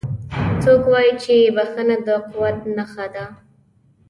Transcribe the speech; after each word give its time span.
څوک 0.63 0.83
وایي 0.91 1.13
چې 1.23 1.35
بښنه 1.55 1.95
د 2.07 2.09
قوت 2.29 2.57
نښه 2.75 3.05
ده 3.15 3.25